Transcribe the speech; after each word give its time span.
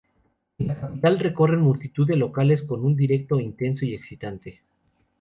En 0.57 0.65
la 0.65 0.79
capital 0.79 1.19
recorren 1.19 1.59
multitud 1.61 2.07
de 2.07 2.15
locales 2.15 2.63
con 2.63 2.83
un 2.85 2.95
directo 2.95 3.39
intenso 3.39 3.85
y 3.85 3.93
excitante. 3.93 4.63